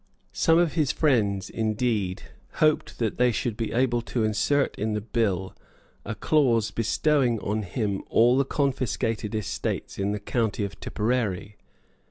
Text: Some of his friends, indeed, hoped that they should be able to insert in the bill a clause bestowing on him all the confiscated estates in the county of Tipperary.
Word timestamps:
Some 0.33 0.57
of 0.57 0.73
his 0.73 0.91
friends, 0.91 1.47
indeed, 1.47 2.23
hoped 2.53 2.97
that 2.97 3.17
they 3.19 3.31
should 3.31 3.55
be 3.55 3.71
able 3.71 4.01
to 4.01 4.23
insert 4.23 4.75
in 4.75 4.93
the 4.93 4.99
bill 5.01 5.55
a 6.03 6.15
clause 6.15 6.71
bestowing 6.71 7.37
on 7.41 7.61
him 7.61 8.01
all 8.09 8.35
the 8.35 8.43
confiscated 8.43 9.35
estates 9.35 9.99
in 9.99 10.11
the 10.11 10.19
county 10.19 10.63
of 10.65 10.79
Tipperary. 10.79 11.55